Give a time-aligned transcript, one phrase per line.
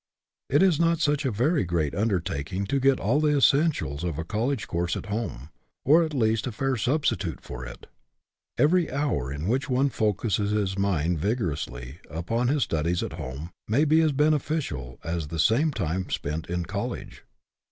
[0.49, 4.23] It is not such a very great undertaking to get all the essentials of a
[4.23, 5.49] college course at home,
[5.85, 7.85] or at least a fair substitute for it.
[8.57, 13.51] Every hour in which one focuses his mind vigorously up on his studies at home
[13.67, 17.23] may be as beneficial as the same time spent in college.